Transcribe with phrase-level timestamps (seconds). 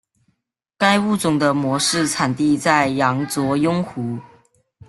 [0.79, 4.17] 该物种的模式产地在羊卓雍湖。